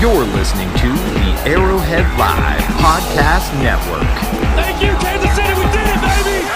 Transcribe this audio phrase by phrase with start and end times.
[0.00, 4.06] You're listening to the Arrowhead Live Podcast Network.
[4.54, 5.54] Thank you, Kansas City.
[5.54, 6.46] We did it, baby.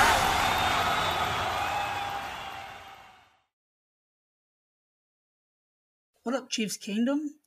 [6.22, 7.39] What up, Chiefs Kingdom?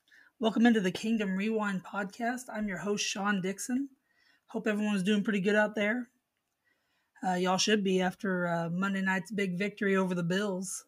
[0.43, 2.49] Welcome into the Kingdom Rewind podcast.
[2.53, 3.87] I'm your host, Sean Dixon.
[4.47, 6.09] Hope everyone's doing pretty good out there.
[7.25, 10.83] Uh, y'all should be after uh, Monday night's big victory over the Bills.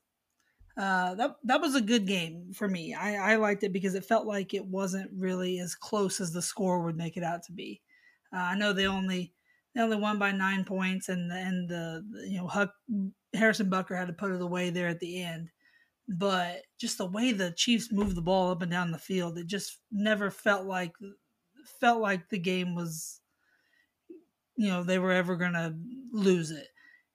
[0.78, 2.94] Uh, that that was a good game for me.
[2.94, 6.42] I, I, liked it because it felt like it wasn't really as close as the
[6.42, 7.82] score would make it out to be.
[8.36, 9.32] Uh, I know they only
[9.74, 12.74] they only won by nine points, and and the, the you know Huck
[13.34, 15.48] Harrison Butker had to put it away there at the end
[16.08, 19.48] but just the way the Chiefs moved the ball up and down the field, it
[19.48, 20.94] just never felt like
[21.80, 23.22] felt like the game was
[24.56, 25.76] you know they were ever going to
[26.12, 26.68] lose it.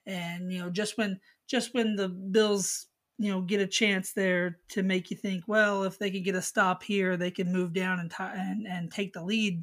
[0.06, 2.86] And you know just when just when the Bills
[3.18, 6.34] you know get a chance there to make you think, well, if they could get
[6.34, 9.62] a stop here, they can move down and t- and and take the lead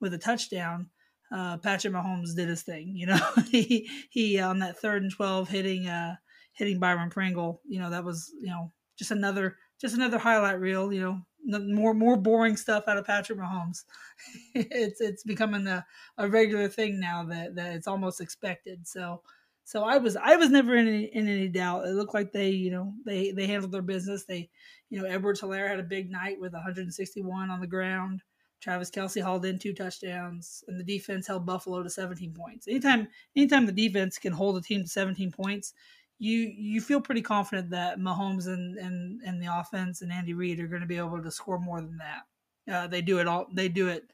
[0.00, 0.88] with a touchdown.
[1.34, 3.20] Uh, Patrick Mahomes did his thing, you know.
[3.50, 6.16] he he on that third and twelve hitting uh,
[6.52, 7.60] hitting Byron Pringle.
[7.66, 10.92] You know, that was you know just another just another highlight reel.
[10.92, 11.00] You
[11.46, 13.84] know, more more boring stuff out of Patrick Mahomes.
[14.54, 15.84] it's it's becoming a,
[16.18, 18.86] a regular thing now that that it's almost expected.
[18.86, 19.22] So.
[19.64, 21.86] So I was I was never in any, in any doubt.
[21.86, 24.24] It looked like they you know they they handled their business.
[24.24, 24.50] They
[24.90, 28.22] you know Edward Helaire had a big night with 161 on the ground.
[28.62, 32.68] Travis Kelce hauled in two touchdowns, and the defense held Buffalo to 17 points.
[32.68, 35.74] Anytime anytime the defense can hold a team to 17 points,
[36.22, 40.60] you you feel pretty confident that Mahomes and and and the offense and Andy Reid
[40.60, 42.72] are going to be able to score more than that.
[42.72, 43.48] Uh, they do it all.
[43.52, 44.04] They do it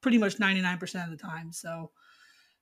[0.00, 1.52] pretty much ninety nine percent of the time.
[1.52, 1.90] So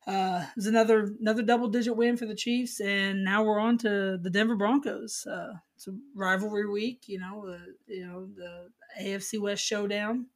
[0.09, 3.79] uh, it was another another double digit win for the Chiefs, and now we're on
[3.79, 5.25] to the Denver Broncos.
[5.25, 10.27] Uh, it's a rivalry week, you know, uh, you know the AFC West showdown,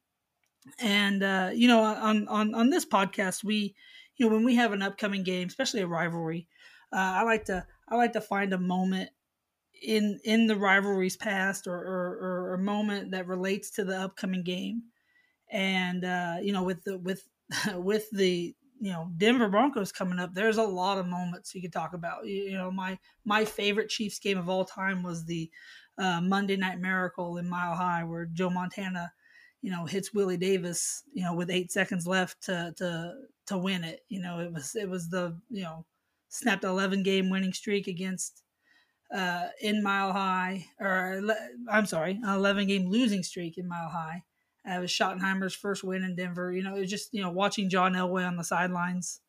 [0.79, 3.75] and uh, you know on on on this podcast we,
[4.15, 6.47] you know, when we have an upcoming game, especially a rivalry,
[6.93, 9.09] uh, I like to I like to find a moment
[9.81, 14.43] in in the rivalry's past or, or, or a moment that relates to the upcoming
[14.43, 14.83] game.
[15.51, 17.27] And uh, you know, with the with
[17.75, 21.73] with the you know Denver Broncos coming up, there's a lot of moments you could
[21.73, 22.25] talk about.
[22.25, 25.49] You, know, my my favorite Chiefs game of all time was the
[25.97, 29.11] uh, Monday Night Miracle in Mile High, where Joe Montana,
[29.61, 33.13] you know, hits Willie Davis, you know, with eight seconds left to to
[33.47, 34.01] to win it.
[34.09, 35.85] You know, it was it was the you know
[36.31, 38.41] snapped 11 game winning streak against
[39.13, 41.21] uh, in Mile High, or
[41.69, 44.23] I'm sorry, an 11 game losing streak in Mile High.
[44.65, 46.53] It was Schottenheimer's first win in Denver.
[46.53, 49.19] You know, it was just you know watching John Elway on the sidelines,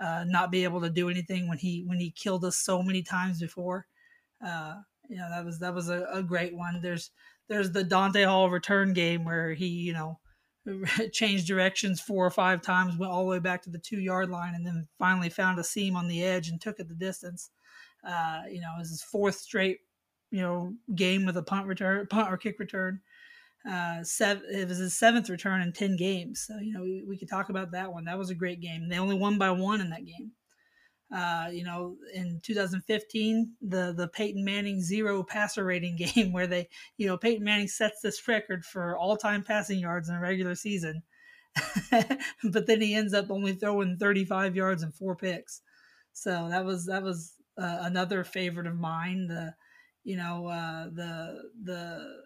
[0.00, 3.02] uh, not be able to do anything when he when he killed us so many
[3.02, 3.86] times before.
[4.44, 4.76] Uh,
[5.08, 6.80] you know that was that was a, a great one.
[6.80, 7.10] There's
[7.48, 10.20] there's the Dante Hall return game where he you know
[11.12, 14.30] changed directions four or five times, went all the way back to the two yard
[14.30, 17.50] line, and then finally found a seam on the edge and took it the distance.
[18.06, 19.78] Uh, you know, it was his fourth straight,
[20.30, 23.00] you know, game with a punt return, punt or kick return.
[23.68, 26.44] Uh, seven, it was his seventh return in ten games.
[26.46, 28.04] So you know, we, we could talk about that one.
[28.04, 28.88] That was a great game.
[28.88, 30.32] They only won by one in that game.
[31.14, 36.68] Uh, you know, in 2015, the the Peyton Manning zero passer rating game, where they,
[36.96, 40.54] you know, Peyton Manning sets this record for all time passing yards in a regular
[40.54, 41.02] season,
[42.44, 45.60] but then he ends up only throwing 35 yards and four picks.
[46.14, 49.26] So that was that was uh, another favorite of mine.
[49.26, 49.54] The,
[50.04, 52.22] you know, uh, the the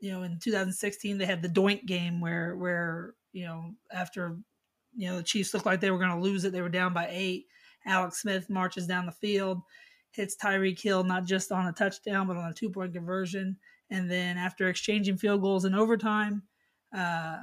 [0.00, 4.38] you know in 2016 they had the Doink game where where you know after
[4.94, 6.94] you know the Chiefs looked like they were going to lose it, they were down
[6.94, 7.46] by eight
[7.86, 9.62] Alex Smith marches down the field,
[10.12, 13.56] hits Tyreek Hill not just on a touchdown, but on a two point conversion.
[13.90, 16.42] And then after exchanging field goals in overtime,
[16.96, 17.38] uh,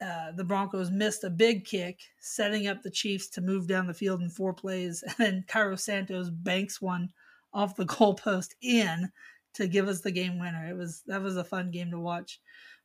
[0.00, 3.94] uh, the Broncos missed a big kick, setting up the Chiefs to move down the
[3.94, 5.02] field in four plays.
[5.08, 7.10] And then Cairo Santos banks one
[7.52, 9.10] off the goalpost in
[9.54, 10.68] to give us the game winner.
[10.68, 12.40] It was that was a fun game to watch.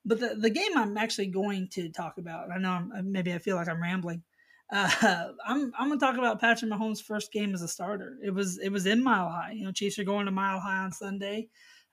[0.05, 3.37] But the, the game I'm actually going to talk about, I know I'm, maybe I
[3.37, 4.21] feel like I'm rambling,
[4.71, 8.17] uh, I'm I'm gonna talk about Patrick Mahomes' first game as a starter.
[8.23, 9.51] It was it was in Mile High.
[9.51, 11.49] You know, Chiefs are going to Mile High on Sunday.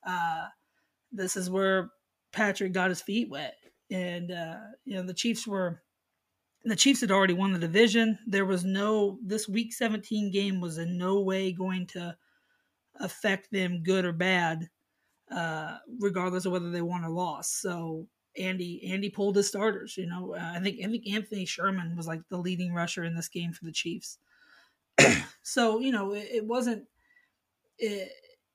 [0.06, 0.46] Uh,
[1.12, 1.90] this is where
[2.32, 3.54] Patrick got his feet wet,
[3.90, 5.82] and uh, you know the Chiefs were
[6.64, 8.18] the Chiefs had already won the division.
[8.26, 12.16] There was no this Week 17 game was in no way going to
[12.96, 14.68] affect them, good or bad,
[15.30, 17.60] uh, regardless of whether they won or lost.
[17.60, 18.06] So
[18.40, 19.96] Andy Andy pulled his starters.
[19.96, 23.14] You know, uh, I think I think Anthony Sherman was like the leading rusher in
[23.14, 24.18] this game for the Chiefs.
[25.42, 26.84] so you know, it, it wasn't.
[27.78, 28.10] It,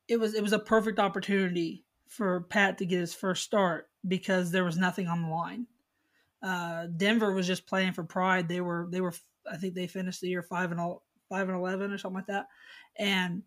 [0.07, 4.51] it was it was a perfect opportunity for Pat to get his first start because
[4.51, 5.67] there was nothing on the line.
[6.43, 8.47] Uh, Denver was just playing for pride.
[8.47, 9.13] They were they were
[9.51, 12.27] I think they finished the year five and all, five and eleven or something like
[12.27, 12.47] that,
[12.97, 13.43] and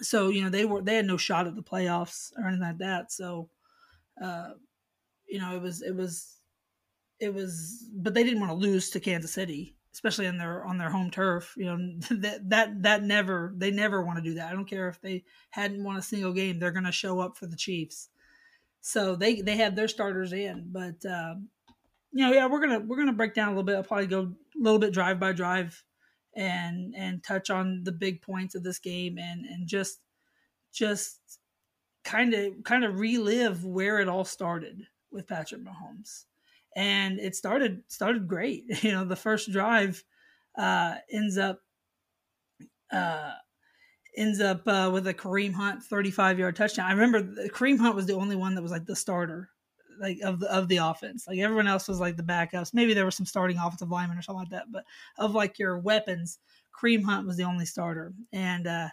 [0.00, 2.78] so you know they were they had no shot at the playoffs or anything like
[2.78, 3.12] that.
[3.12, 3.48] So,
[4.22, 4.50] uh,
[5.28, 6.34] you know it was it was
[7.20, 10.78] it was, but they didn't want to lose to Kansas City, especially on their on
[10.78, 11.54] their home turf.
[11.56, 11.78] You know
[12.10, 14.50] that that that never they never want to do that.
[14.50, 17.36] I don't care if they hadn't won a single game; they're going to show up
[17.36, 18.08] for the Chiefs.
[18.80, 21.48] So they they had their starters in, but um,
[22.12, 23.76] you know, yeah, we're gonna we're gonna break down a little bit.
[23.76, 25.82] I'll probably go a little bit drive by drive
[26.36, 30.00] and and touch on the big points of this game and and just
[30.72, 31.20] just
[32.02, 34.82] kind of kind of relive where it all started
[35.14, 36.24] with Patrick Mahomes.
[36.76, 38.64] And it started started great.
[38.82, 40.02] You know, the first drive
[40.58, 41.60] uh, ends up
[42.92, 43.32] uh,
[44.16, 46.86] ends up uh, with a Kareem Hunt 35 yard touchdown.
[46.86, 49.50] I remember Kareem Hunt was the only one that was like the starter
[50.00, 51.26] like of the of the offense.
[51.26, 52.74] Like everyone else was like the backups.
[52.74, 54.84] Maybe there was some starting offensive linemen or something like that, but
[55.18, 56.38] of like your weapons,
[56.78, 58.88] Kareem Hunt was the only starter, and uh,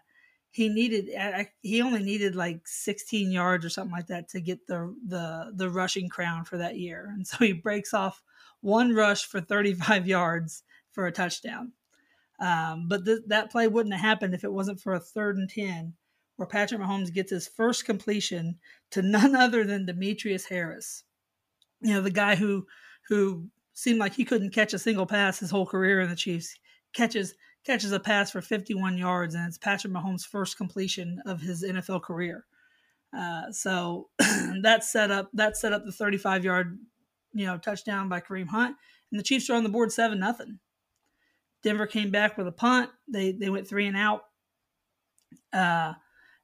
[0.51, 1.09] he needed
[1.61, 5.69] he only needed like 16 yards or something like that to get the the the
[5.69, 8.21] rushing crown for that year, and so he breaks off
[8.59, 11.71] one rush for 35 yards for a touchdown.
[12.39, 15.49] Um, but th- that play wouldn't have happened if it wasn't for a third and
[15.49, 15.93] 10
[16.35, 18.57] where Patrick Mahomes gets his first completion
[18.89, 21.03] to none other than Demetrius Harris.
[21.81, 22.65] You know, the guy who
[23.07, 26.57] who seemed like he couldn't catch a single pass his whole career in the Chiefs
[26.93, 27.35] catches
[27.65, 32.01] catches a pass for 51 yards, and it's Patrick Mahomes' first completion of his NFL
[32.01, 32.45] career.
[33.15, 34.09] Uh, so
[34.61, 36.79] that set up that set up the 35 yard
[37.33, 38.75] you know touchdown by Kareem Hunt,
[39.11, 40.59] and the Chiefs are on the board seven nothing.
[41.63, 42.89] Denver came back with a punt.
[43.07, 44.23] They they went three and out.
[45.53, 45.93] Uh,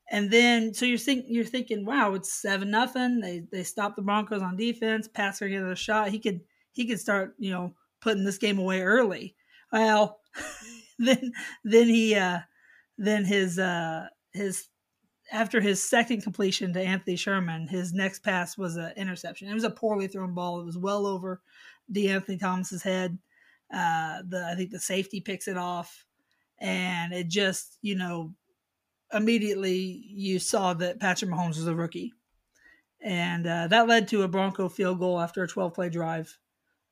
[0.09, 3.19] and then, so you're thinking, you're thinking, wow, it's seven nothing.
[3.19, 5.07] They they stop the Broncos on defense.
[5.07, 6.09] Passer get a shot.
[6.09, 6.41] He could
[6.71, 9.35] he could start, you know, putting this game away early.
[9.71, 10.19] Well,
[10.99, 11.31] then
[11.63, 12.39] then he uh
[12.97, 14.67] then his uh his
[15.31, 19.49] after his second completion to Anthony Sherman, his next pass was an interception.
[19.49, 20.61] It was a poorly thrown ball.
[20.61, 21.41] It was well over
[21.91, 23.17] De'Anthony Thomas's head.
[23.73, 26.05] Uh, the I think the safety picks it off,
[26.59, 28.33] and it just you know
[29.13, 32.13] immediately you saw that Patrick Mahomes was a rookie.
[33.01, 36.37] And uh, that led to a Bronco field goal after a 12 play drive.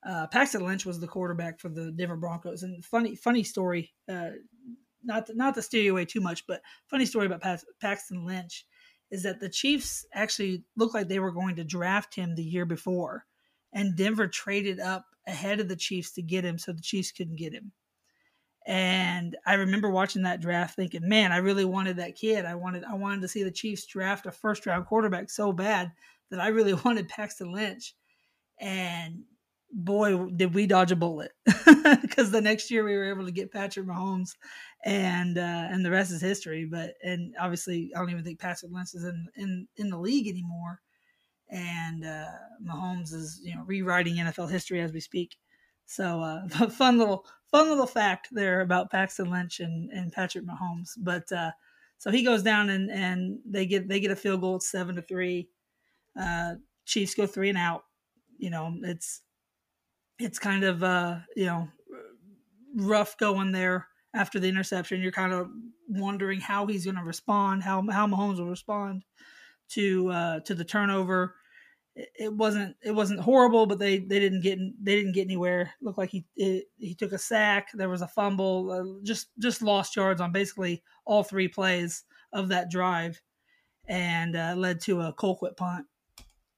[0.08, 2.64] Uh, Paxton Lynch was the quarterback for the Denver Broncos.
[2.64, 4.30] And funny, funny story, uh,
[5.04, 7.44] not to, not to steer you away too much, but funny story about
[7.82, 8.66] Paxton Lynch
[9.12, 12.66] is that the Chiefs actually looked like they were going to draft him the year
[12.66, 13.26] before,
[13.74, 17.38] and Denver traded up ahead of the Chiefs to get him, so the Chiefs couldn't
[17.38, 17.72] get him.
[18.68, 22.46] And I remember watching that draft thinking, man, I really wanted that kid.
[22.46, 25.92] I wanted I wanted to see the Chiefs draft a first round quarterback so bad
[26.32, 27.96] that I really wanted Paxton Lynch.
[28.60, 29.24] And
[29.76, 31.34] boy, did we dodge a bullet
[32.02, 34.32] because the next year we were able to get Patrick Mahomes,
[34.84, 36.66] and uh, and the rest is history.
[36.66, 40.28] But and obviously, I don't even think Patrick Lynch is in in, in the league
[40.28, 40.82] anymore,
[41.50, 42.26] and uh,
[42.66, 45.36] Mahomes is you know rewriting NFL history as we speak.
[45.86, 50.92] So uh, fun little fun little fact there about Paxton Lynch and, and Patrick Mahomes.
[50.98, 51.52] But uh,
[51.98, 54.60] so he goes down and, and they get they get a field goal.
[54.62, 55.50] Seven to three.
[56.20, 56.56] Uh,
[56.86, 57.84] Chiefs go three and out.
[58.38, 59.22] You know it's
[60.20, 61.68] it's kind of uh, you know
[62.76, 65.02] rough going there after the interception.
[65.02, 65.50] You're kind of
[65.88, 69.04] wondering how he's going to respond, how how Mahomes will respond
[69.70, 71.36] to uh, to the turnover
[71.96, 75.74] it wasn't it wasn't horrible, but they they didn't get they didn't get anywhere.
[75.82, 77.70] looked like he it, he took a sack.
[77.74, 78.72] There was a fumble.
[78.72, 82.04] Uh, just just lost yards on basically all three plays
[82.34, 83.22] of that drive,
[83.88, 85.86] and uh, led to a Colquitt punt.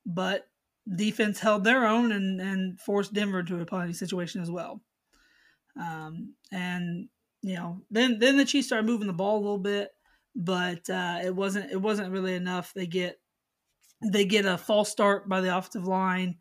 [0.05, 0.47] But
[0.95, 4.81] defense held their own and and forced Denver to a punting situation as well.
[5.79, 7.09] Um, and
[7.41, 9.89] you know then then the Chiefs started moving the ball a little bit,
[10.35, 12.73] but uh, it wasn't it wasn't really enough.
[12.73, 13.19] They get
[14.11, 16.37] they get a false start by the offensive line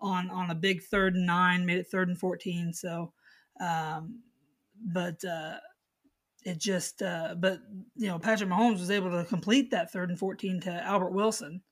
[0.00, 2.72] on on a big third and nine, made it third and fourteen.
[2.72, 3.12] So,
[3.60, 4.20] um,
[4.80, 5.56] but uh,
[6.44, 7.60] it just uh, but
[7.96, 11.62] you know Patrick Mahomes was able to complete that third and fourteen to Albert Wilson.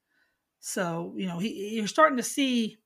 [0.61, 2.77] So you know he, you're starting to see,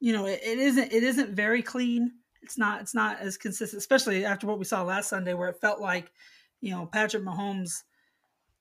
[0.00, 2.12] you know it, it isn't it isn't very clean.
[2.42, 5.60] It's not it's not as consistent, especially after what we saw last Sunday, where it
[5.60, 6.12] felt like
[6.60, 7.82] you know Patrick Mahomes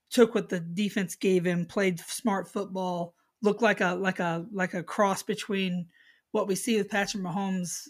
[0.10, 4.74] took what the defense gave him, played smart football looked like a like a like
[4.74, 5.86] a cross between
[6.32, 7.90] what we see with Patrick Mahomes,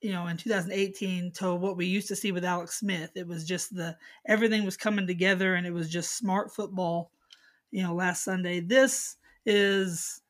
[0.00, 3.10] you know, in 2018 to what we used to see with Alex Smith.
[3.14, 7.10] It was just the everything was coming together and it was just smart football,
[7.72, 8.60] you know, last Sunday.
[8.60, 10.20] This is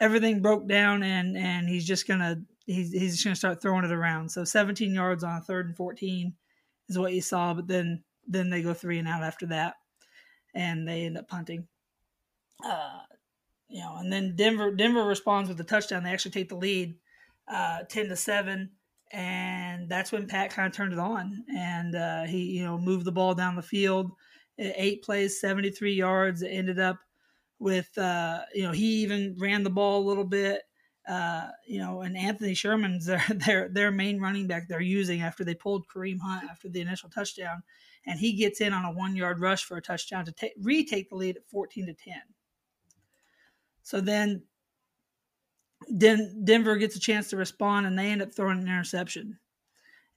[0.00, 3.92] everything broke down and and he's just gonna he's he's just gonna start throwing it
[3.92, 4.30] around.
[4.30, 6.32] So 17 yards on a third and 14
[6.88, 9.74] is what you saw, but then then they go three and out after that,
[10.54, 11.66] and they end up punting.
[12.64, 13.00] Uh,
[13.68, 16.02] you know, and then Denver Denver responds with a touchdown.
[16.02, 16.96] They actually take the lead,
[17.48, 18.70] uh, ten to seven,
[19.12, 23.04] and that's when Pat kind of turned it on, and uh, he you know moved
[23.04, 24.12] the ball down the field,
[24.58, 26.42] eight plays, seventy three yards.
[26.42, 26.98] It ended up
[27.60, 30.62] with uh, you know he even ran the ball a little bit.
[31.08, 35.44] Uh, you know, and Anthony Sherman's their their their main running back they're using after
[35.44, 37.62] they pulled Kareem Hunt after the initial touchdown,
[38.06, 41.10] and he gets in on a one yard rush for a touchdown to take, retake
[41.10, 42.22] the lead at fourteen to ten.
[43.82, 44.42] So then
[45.96, 49.38] Den- Denver gets a chance to respond, and they end up throwing an interception,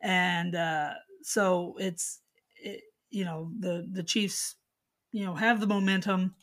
[0.01, 2.21] and uh, so it's
[2.55, 4.55] it, you know the the Chiefs
[5.11, 6.35] you know have the momentum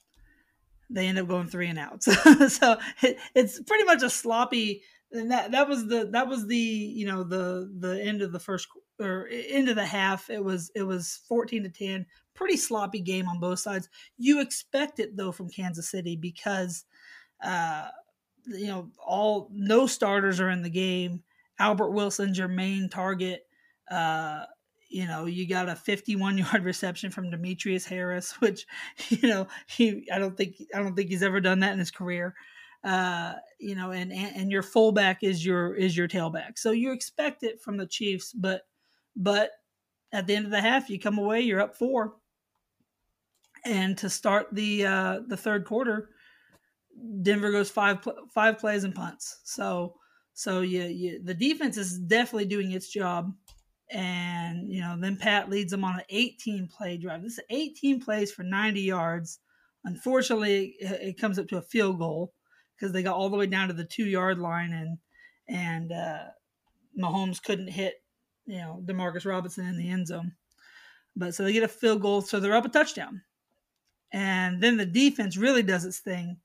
[0.90, 2.02] they end up going three and out.
[2.02, 2.12] So,
[2.48, 4.82] so it, it's pretty much a sloppy.
[5.12, 8.38] And that that was the that was the you know the the end of the
[8.38, 8.68] first
[9.00, 10.30] or end of the half.
[10.30, 12.06] It was it was fourteen to ten.
[12.34, 13.88] Pretty sloppy game on both sides.
[14.18, 16.84] You expect it though from Kansas City because
[17.42, 17.88] uh,
[18.46, 21.22] you know all no starters are in the game.
[21.58, 23.42] Albert Wilson's your main target.
[23.90, 24.44] Uh,
[24.90, 28.66] you know, you got a 51 yard reception from Demetrius Harris, which,
[29.08, 31.90] you know, he I don't think I don't think he's ever done that in his
[31.90, 32.34] career.
[32.82, 36.58] Uh, you know, and, and your fullback is your is your tailback.
[36.58, 38.62] So you expect it from the Chiefs, but
[39.16, 39.50] but
[40.12, 42.14] at the end of the half, you come away, you're up four.
[43.64, 46.08] And to start the uh, the third quarter,
[47.22, 49.40] Denver goes five five plays and punts.
[49.44, 49.94] So
[50.32, 53.34] so you, you the defense is definitely doing its job
[53.90, 57.22] and you know then Pat leads them on an 18 play drive.
[57.22, 59.40] This is 18 plays for 90 yards.
[59.84, 62.32] Unfortunately, it comes up to a field goal
[62.76, 64.98] because they got all the way down to the two yard line and
[65.48, 66.24] and uh,
[66.98, 67.94] Mahomes couldn't hit
[68.46, 70.32] you know Demarcus Robinson in the end zone.
[71.16, 73.22] But so they get a field goal, so they're up a touchdown.
[74.12, 76.36] And then the defense really does its thing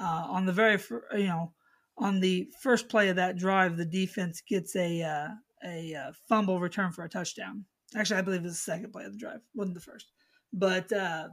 [0.00, 0.78] uh, on the very
[1.12, 1.52] you know
[1.96, 3.76] on the first play of that drive.
[3.76, 5.28] The defense gets a uh,
[5.64, 7.64] a uh, fumble return for a touchdown.
[7.94, 10.12] Actually, I believe it was the second play of the drive, wasn't the first.
[10.52, 11.28] But uh,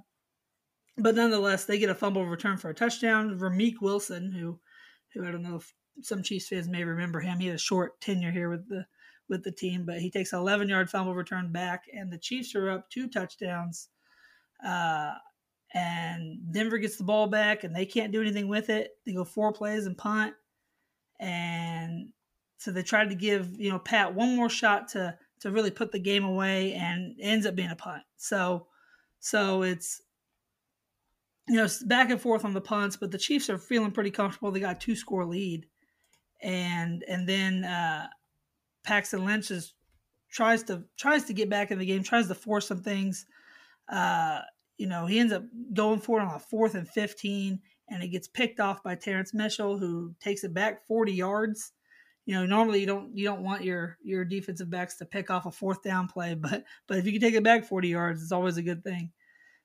[0.98, 3.40] but nonetheless, they get a fumble return for a touchdown.
[3.40, 4.60] Ramik Wilson, who
[5.14, 8.00] who I don't know if some Chiefs fans may remember him, he had a short
[8.02, 8.86] tenure here with the
[9.30, 12.56] with the team, but he takes an 11 yard fumble return back, and the Chiefs
[12.56, 13.90] are up two touchdowns.
[14.66, 15.14] Uh,
[15.74, 18.92] and Denver gets the ball back, and they can't do anything with it.
[19.06, 20.34] They go four plays and punt,
[21.20, 22.10] and
[22.60, 25.92] so they tried to give you know Pat one more shot to to really put
[25.92, 28.04] the game away, and ends up being a punt.
[28.18, 28.68] So
[29.20, 30.02] so it's
[31.48, 34.52] you know back and forth on the punts, but the Chiefs are feeling pretty comfortable.
[34.52, 35.68] They got two score lead,
[36.42, 38.08] and and then uh,
[38.84, 39.74] Paxton Lynch is
[40.30, 43.26] tries to tries to get back in the game, tries to force some things.
[43.88, 44.42] Uh,
[44.78, 48.10] you know, he ends up going for it on a fourth and 15, and it
[48.10, 51.72] gets picked off by Terrance Mitchell, who takes it back 40 yards
[52.30, 55.48] you know normally you don't you don't want your your defensive backs to pick off
[55.48, 58.32] a fourth down play but but if you can take it back 40 yards it's
[58.32, 59.12] always a good thing.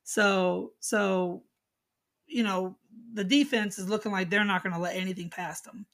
[0.02, 1.42] So so
[2.26, 2.78] you know
[3.12, 5.84] the defense is looking like they're not going to let anything past them.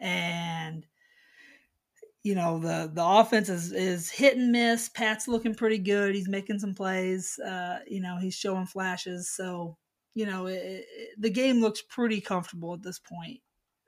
[0.00, 0.84] And
[2.24, 4.88] you know the the offense is is hit and miss.
[4.88, 6.16] Pat's looking pretty good.
[6.16, 9.30] He's making some plays uh you know he's showing flashes.
[9.30, 9.76] So
[10.14, 10.86] you know it, it,
[11.18, 13.38] the game looks pretty comfortable at this point.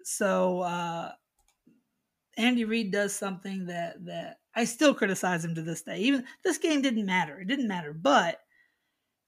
[0.04, 1.10] So uh
[2.38, 5.98] Andy Reid does something that that I still criticize him to this day.
[5.98, 7.40] Even this game didn't matter.
[7.40, 7.92] It didn't matter.
[7.92, 8.38] But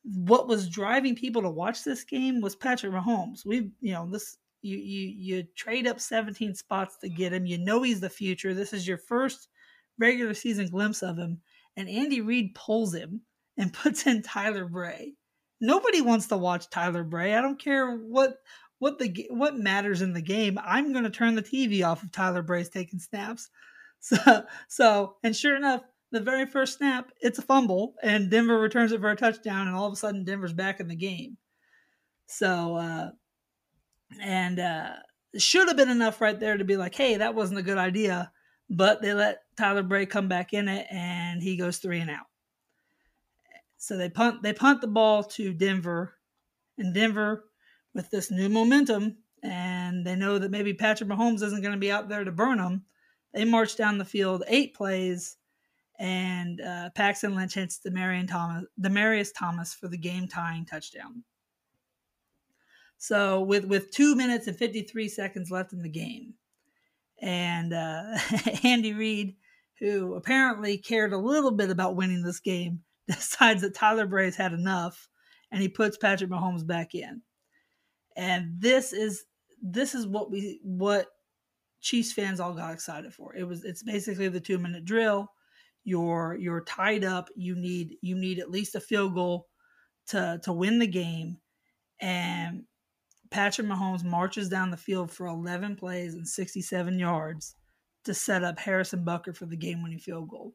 [0.05, 3.45] what was driving people to watch this game was Patrick Mahomes.
[3.45, 7.47] We, you know, this you you you trade up 17 spots to get him.
[7.47, 8.55] You know he's the future.
[8.55, 9.49] This is your first
[9.99, 11.41] regular season glimpse of him,
[11.77, 13.23] and Andy Reid pulls him
[13.57, 15.15] and puts in Tyler Bray.
[15.61, 17.35] Nobody wants to watch Tyler Bray.
[17.35, 18.37] I don't care what
[18.81, 20.59] what the what matters in the game.
[20.65, 23.49] I'm going to turn the TV off of Tyler Bray's taking snaps.
[24.03, 24.17] So
[24.67, 29.01] so and sure enough, the very first snap, it's a fumble, and Denver returns it
[29.03, 31.37] for a touchdown, and all of a sudden Denver's back in the game.
[32.25, 33.11] So uh,
[34.23, 34.93] and uh,
[35.37, 38.33] should have been enough right there to be like, hey, that wasn't a good idea.
[38.71, 42.25] But they let Tyler Bray come back in it, and he goes three and out.
[43.77, 46.15] So they punt they punt the ball to Denver,
[46.79, 47.50] and Denver
[47.95, 51.91] with this new momentum and they know that maybe Patrick Mahomes isn't going to be
[51.91, 52.85] out there to burn them.
[53.33, 55.37] They march down the field eight plays,
[55.99, 61.23] and uh, Paxton Lynch hits Demaryius Thomas, Demaryius Thomas for the game tying touchdown.
[62.99, 66.35] So with with two minutes and fifty three seconds left in the game,
[67.21, 68.19] and uh,
[68.65, 69.37] Andy Reid,
[69.79, 74.53] who apparently cared a little bit about winning this game, decides that Tyler Bray's had
[74.53, 75.09] enough,
[75.53, 77.23] and he puts Patrick Mahomes back in.
[78.21, 79.25] And this is
[79.63, 81.07] this is what we what
[81.81, 83.35] Chiefs fans all got excited for.
[83.35, 85.33] It was it's basically the two minute drill.
[85.85, 87.31] You're you're tied up.
[87.35, 89.47] You need you need at least a field goal
[90.09, 91.39] to to win the game,
[91.99, 92.65] and
[93.31, 97.55] Patrick Mahomes marches down the field for 11 plays and 67 yards
[98.05, 100.53] to set up Harrison Butker for the game-winning field goal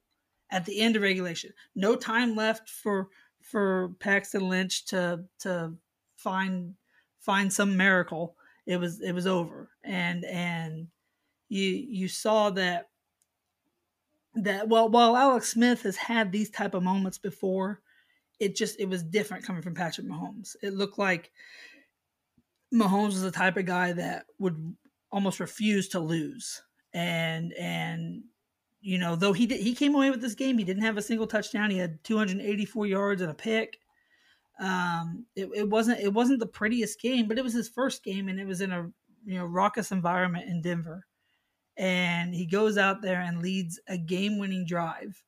[0.51, 1.51] at the end of regulation.
[1.73, 3.07] No time left for
[3.41, 5.73] for Paxton Lynch to to
[6.15, 6.75] find
[7.25, 8.35] find some miracle.
[8.65, 10.87] It was it was over, and and
[11.49, 12.89] you you saw that
[14.35, 17.81] that well while Alex Smith has had these type of moments before,
[18.39, 20.55] it just it was different coming from Patrick Mahomes.
[20.61, 21.31] It looked like
[22.73, 24.75] Mahomes was the type of guy that would
[25.11, 26.61] almost refuse to lose.
[26.93, 28.23] And and
[28.81, 31.01] you know, though he did, he came away with this game, he didn't have a
[31.01, 31.71] single touchdown.
[31.71, 33.79] He had 284 yards and a pick.
[34.59, 38.29] Um, it, it wasn't it wasn't the prettiest game, but it was his first game,
[38.29, 38.89] and it was in a
[39.25, 41.05] you know raucous environment in Denver.
[41.77, 45.21] And he goes out there and leads a game-winning drive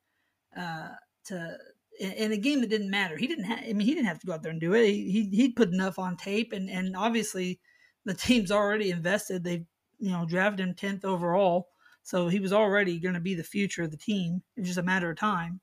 [0.57, 0.91] uh,
[1.25, 1.57] to
[1.99, 3.17] in a game that didn't matter.
[3.17, 3.59] He didn't have.
[3.59, 4.85] I mean, he didn't have to go out there and do it.
[4.85, 7.59] He he he put enough on tape, and and obviously
[8.05, 9.43] the team's already invested.
[9.43, 9.65] They
[9.99, 11.69] you know drafted him tenth overall,
[12.03, 14.41] so he was already going to be the future of the team.
[14.55, 15.59] It was just a matter of time.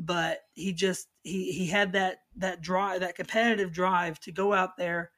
[0.00, 4.76] But he just he he had that that drive, that competitive drive to go out
[4.78, 5.10] there.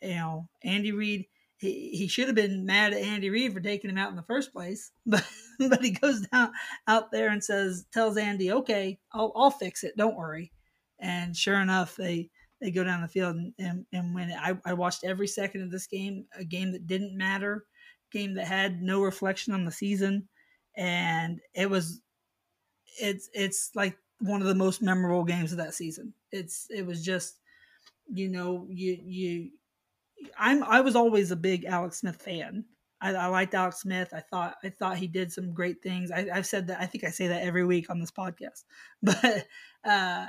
[0.00, 1.26] You know, Andy Reid
[1.62, 4.22] he, he should have been mad at Andy Reid for taking him out in the
[4.22, 5.24] first place, but
[5.58, 6.52] but he goes down
[6.88, 9.96] out there and says tells Andy, "Okay, I'll I'll fix it.
[9.96, 10.52] Don't worry."
[10.98, 12.30] And sure enough, they
[12.60, 14.36] they go down the field and, and, and it.
[14.38, 17.64] I, I watched every second of this game, a game that didn't matter,
[18.12, 20.28] game that had no reflection on the season,
[20.76, 22.02] and it was
[23.00, 26.14] it's it's like one of the most memorable games of that season.
[26.30, 27.38] It's it was just
[28.12, 29.50] you know you you
[30.38, 32.64] I'm I was always a big Alex Smith fan.
[33.00, 34.14] I, I liked Alex Smith.
[34.14, 36.10] I thought I thought he did some great things.
[36.10, 36.80] I, have said that.
[36.80, 38.64] I think I say that every week on this podcast.
[39.02, 39.46] But
[39.84, 40.26] uh,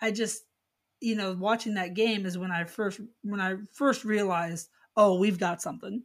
[0.00, 0.42] I just,
[1.00, 5.38] you know, watching that game is when I first when I first realized, oh, we've
[5.38, 6.02] got something.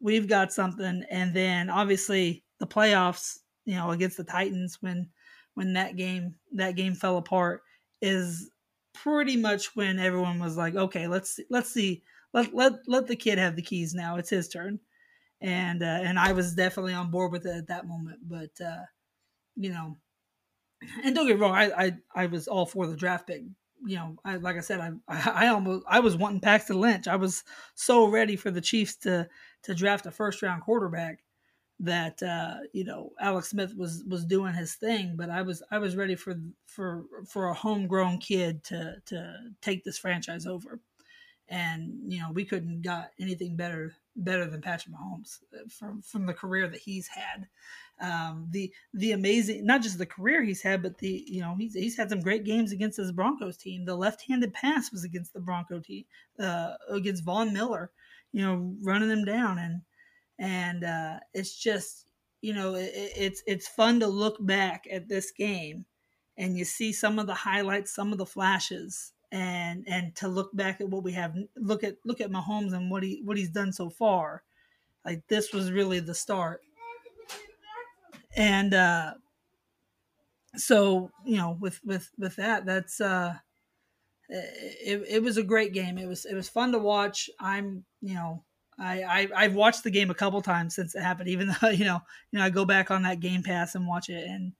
[0.00, 1.04] We've got something.
[1.10, 5.10] And then obviously the playoffs, you know, against the Titans when
[5.54, 7.62] when that game that game fell apart
[8.02, 8.50] is
[8.92, 12.02] pretty much when everyone was like, okay, let's let's see
[12.34, 14.16] let let let the kid have the keys now.
[14.16, 14.80] It's his turn,
[15.40, 18.18] and uh, and I was definitely on board with it at that moment.
[18.28, 18.82] But uh,
[19.54, 19.96] you know,
[21.04, 23.42] and don't get wrong, I, I I was all for the draft pick.
[23.86, 24.90] You know, I like I said, I
[25.30, 27.06] I almost I was wanting Paxton Lynch.
[27.06, 27.44] I was
[27.76, 29.28] so ready for the Chiefs to
[29.62, 31.20] to draft a first round quarterback
[31.84, 35.78] that uh, you know Alex Smith was was doing his thing, but I was I
[35.78, 40.80] was ready for for for a homegrown kid to to take this franchise over
[41.48, 46.26] and you know we couldn't got anything better better than Patrick Mahomes uh, from from
[46.26, 47.46] the career that he's had.
[48.00, 51.74] Um, the the amazing not just the career he's had, but the you know he's
[51.74, 53.84] he's had some great games against his Broncos team.
[53.84, 56.04] The left-handed pass was against the Bronco team
[56.38, 57.90] uh, against Von Miller,
[58.32, 59.82] you know, running them down and
[60.38, 62.06] and uh, it's just
[62.40, 65.86] you know it, it's it's fun to look back at this game
[66.36, 70.54] and you see some of the highlights, some of the flashes, and and to look
[70.54, 73.50] back at what we have look at look at Mahomes and what he what he's
[73.50, 74.42] done so far.
[75.04, 76.62] Like this was really the start.
[78.36, 79.14] And uh
[80.56, 83.34] so you know with with with that that's uh
[84.28, 85.98] it, it was a great game.
[85.98, 87.28] It was it was fun to watch.
[87.40, 88.44] I'm you know
[88.78, 91.84] I, I I've watched the game a couple times since it happened even though you
[91.84, 94.52] know you know I go back on that game pass and watch it and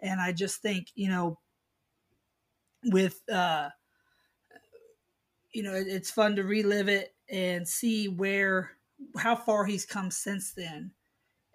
[0.00, 1.38] and I just think you know
[2.84, 3.70] with uh
[5.56, 8.72] you know, it, it's fun to relive it and see where
[9.16, 10.90] how far he's come since then,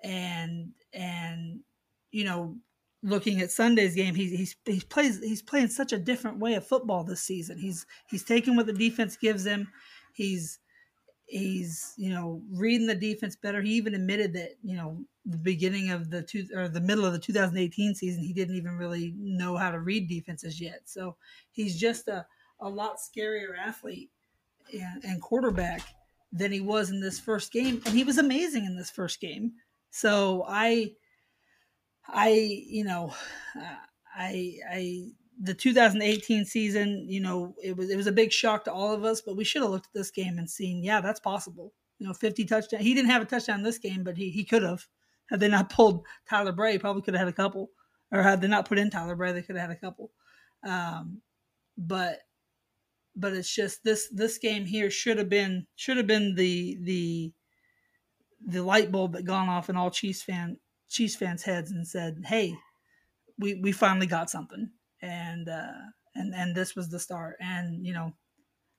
[0.04, 1.60] and and
[2.12, 2.56] you know,
[3.04, 6.66] looking at Sunday's game, he's he's he plays he's playing such a different way of
[6.66, 7.60] football this season.
[7.60, 9.68] He's he's taking what the defense gives him.
[10.14, 10.58] He's
[11.32, 13.62] he's you know reading the defense better.
[13.62, 17.14] He even admitted that you know the beginning of the two or the middle of
[17.14, 20.82] the 2018 season, he didn't even really know how to read defenses yet.
[20.86, 21.16] So
[21.52, 22.26] he's just a
[22.60, 24.12] a lot scarier athlete
[24.72, 25.82] and, and quarterback
[26.32, 29.54] than he was in this first game, and he was amazing in this first game.
[29.90, 30.94] So I,
[32.08, 33.14] I, you know,
[33.60, 33.76] uh,
[34.16, 35.08] I, I,
[35.44, 39.04] the 2018 season, you know, it was it was a big shock to all of
[39.04, 41.74] us, but we should have looked at this game and seen, yeah, that's possible.
[41.98, 42.82] You know, 50 touchdown.
[42.82, 44.86] He didn't have a touchdown this game, but he he could have.
[45.30, 47.72] Had they not pulled Tyler Bray, probably could have had a couple.
[48.12, 50.12] Or had they not put in Tyler Bray, they could have had a couple.
[50.64, 51.22] Um,
[51.78, 52.20] but
[53.16, 57.34] but it's just this this game here should have been should have been the the
[58.46, 62.22] the light bulb that gone off in all Chiefs fan Chiefs fans' heads and said,
[62.26, 62.54] "Hey,
[63.40, 64.70] we we finally got something."
[65.02, 65.72] And uh,
[66.16, 67.38] and and this was the start.
[67.40, 68.14] And you know,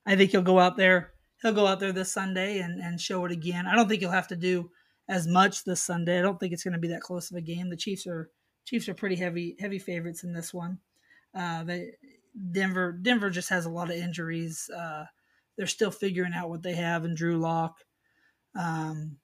[0.06, 1.12] I think he'll go out there.
[1.42, 3.66] He'll go out there this Sunday and and show it again.
[3.66, 4.70] I don't think he'll have to do
[5.08, 6.18] as much this Sunday.
[6.18, 7.68] I don't think it's going to be that close of a game.
[7.70, 8.30] The Chiefs are
[8.64, 10.78] Chiefs are pretty heavy heavy favorites in this one.
[11.34, 11.92] Uh, they
[12.52, 14.70] Denver Denver just has a lot of injuries.
[14.74, 15.04] Uh,
[15.56, 17.76] they're still figuring out what they have in Drew Lock.
[18.58, 19.16] Um,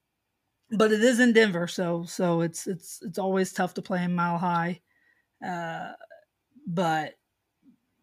[0.71, 4.15] but it is in Denver, so so it's it's it's always tough to play in
[4.15, 4.81] Mile High.
[5.47, 5.93] Uh,
[6.69, 7.15] but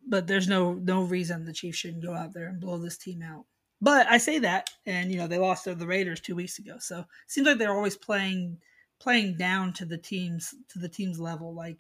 [0.08, 3.22] but there's no no reason the Chiefs shouldn't go out there and blow this team
[3.22, 3.46] out.
[3.82, 6.78] But I say that, and you know they lost to the Raiders two weeks ago,
[6.80, 8.58] so it seems like they're always playing
[9.00, 11.54] playing down to the teams to the team's level.
[11.54, 11.78] Like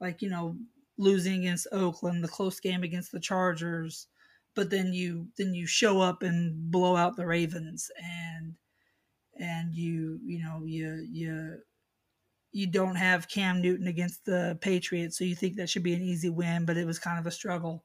[0.00, 0.56] like you know
[0.98, 4.08] losing against Oakland, the close game against the Chargers,
[4.56, 8.54] but then you then you show up and blow out the Ravens and
[9.38, 11.58] and you you know you you
[12.56, 16.00] you don't have Cam Newton against the Patriots, so you think that should be an
[16.00, 17.84] easy win, but it was kind of a struggle.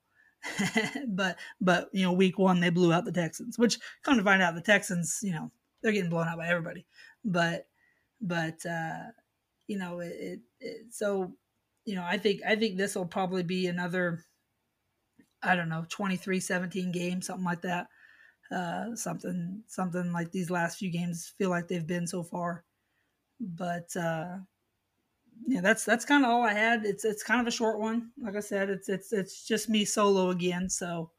[1.10, 4.42] but but you know, week one they blew out the Texans, which come to find
[4.42, 5.52] out the Texans, you know,
[5.84, 6.86] they're getting blown out by everybody.
[7.26, 7.68] But
[8.22, 9.12] but uh,
[9.68, 11.34] you know, it, it, it so
[11.84, 14.24] you know, I think I think this will probably be another
[15.44, 17.88] I don't know, 23-17 game, something like that.
[18.50, 22.64] Uh, something something like these last few games feel like they've been so far.
[23.42, 24.38] But uh,
[25.48, 26.86] yeah, that's that's kind of all I had.
[26.86, 28.12] It's it's kind of a short one.
[28.22, 30.70] Like I said, it's it's it's just me solo again.
[30.70, 31.12] So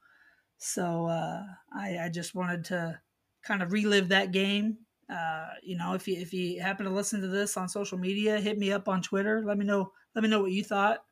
[0.59, 1.43] so uh,
[1.75, 3.01] I I just wanted to
[3.43, 4.79] kind of relive that game
[5.13, 8.41] uh, you know, if you if you happen to listen to this on social media,
[8.41, 9.43] hit me up on Twitter.
[9.45, 9.93] Let me know.
[10.15, 11.05] Let me know what you thought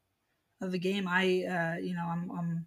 [0.60, 1.06] of the game.
[1.08, 2.66] I, uh, you know, I'm, I'm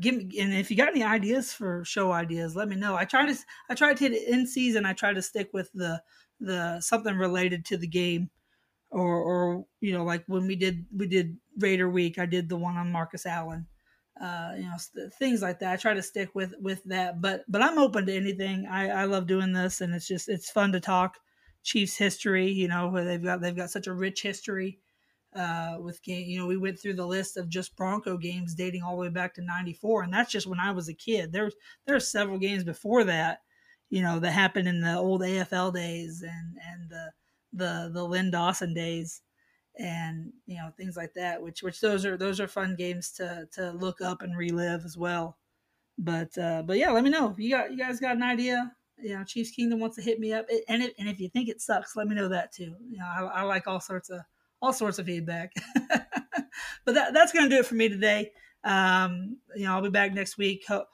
[0.00, 2.94] give me, and if you got any ideas for show ideas, let me know.
[2.94, 3.36] I try to
[3.68, 4.86] I try to hit in season.
[4.86, 6.02] I try to stick with the
[6.38, 8.30] the something related to the game,
[8.90, 12.56] or or you know, like when we did we did Raider Week, I did the
[12.56, 13.66] one on Marcus Allen
[14.20, 14.76] uh, you know
[15.18, 15.72] things like that.
[15.72, 18.66] I try to stick with with that, but but I'm open to anything.
[18.66, 21.18] I, I love doing this, and it's just it's fun to talk
[21.62, 22.50] Chiefs history.
[22.50, 24.78] You know, where they've got they've got such a rich history
[25.34, 26.28] uh, with game.
[26.28, 29.08] You know, we went through the list of just Bronco games dating all the way
[29.08, 31.32] back to '94, and that's just when I was a kid.
[31.32, 31.54] There's
[31.86, 33.38] there are several games before that,
[33.88, 37.10] you know, that happened in the old AFL days and and the
[37.52, 39.22] the the Len Dawson days
[39.78, 43.48] and you know things like that which which those are those are fun games to
[43.52, 45.38] to look up and relive as well.
[45.98, 47.30] But uh but yeah let me know.
[47.30, 48.72] If you got you guys got an idea?
[48.98, 50.46] You know chiefs kingdom wants to hit me up.
[50.68, 52.74] And if, and if you think it sucks let me know that too.
[52.90, 54.20] You know i, I like all sorts of
[54.62, 55.52] all sorts of feedback.
[56.84, 58.32] But that, that's gonna do it for me today.
[58.64, 60.64] Um you know i'll be back next week.
[60.68, 60.86] Ho-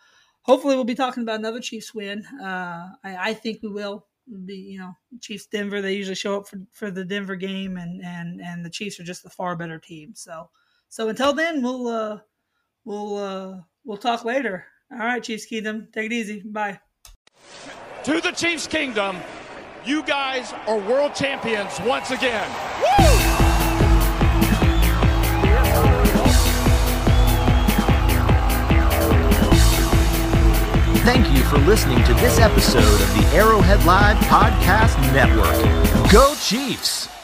[0.42, 2.24] hopefully we'll be talking about another chiefs win.
[2.40, 4.06] Uh i, I think we will
[4.44, 5.80] be you know Chiefs Denver.
[5.80, 9.04] They usually show up for, for the Denver game, and and and the Chiefs are
[9.04, 10.12] just the far better team.
[10.14, 10.48] So
[10.88, 12.18] so until then, we'll uh
[12.84, 14.66] we'll uh we'll talk later.
[14.92, 16.42] All right, Chiefs Kingdom, take it easy.
[16.44, 16.78] Bye.
[18.04, 19.16] To the Chiefs Kingdom,
[19.84, 22.48] you guys are world champions once again.
[22.80, 23.15] Woo!
[31.06, 36.10] Thank you for listening to this episode of the Arrowhead Live Podcast Network.
[36.10, 37.15] Go Chiefs!